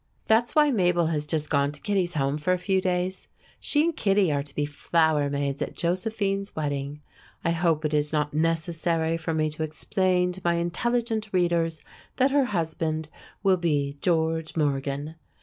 That's 0.25 0.55
why 0.55 0.71
Mabel 0.71 1.05
has 1.13 1.27
just 1.27 1.51
gone 1.51 1.71
to 1.73 1.79
Kittie's 1.79 2.15
home 2.15 2.39
for 2.39 2.53
a 2.53 2.57
few 2.57 2.81
days. 2.81 3.27
She 3.59 3.83
and 3.83 3.95
Kittie 3.95 4.31
are 4.31 4.41
to 4.41 4.55
be 4.55 4.65
flower 4.65 5.29
maids 5.29 5.61
at 5.61 5.75
Josephine's 5.75 6.55
wedding. 6.55 7.03
I 7.45 7.51
hope 7.51 7.85
it 7.85 7.93
is 7.93 8.11
not 8.11 8.33
necessary 8.33 9.15
for 9.15 9.35
me 9.35 9.51
to 9.51 9.61
explain 9.61 10.31
to 10.31 10.41
my 10.43 10.55
intelligent 10.55 11.29
readers 11.31 11.81
that 12.15 12.31
her 12.31 12.45
husband 12.45 13.09
will 13.43 13.57
be 13.57 13.99
George 14.01 14.57
Morgan. 14.57 15.17